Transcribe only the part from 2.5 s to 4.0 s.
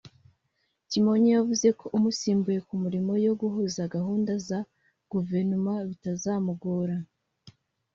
ku mirimo yo guhuza